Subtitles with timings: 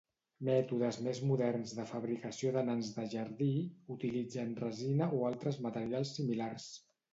[0.47, 3.51] Mètodes més moderns de fabricació de nans de jardí
[3.99, 6.69] utilitzen resina o altres materials similars.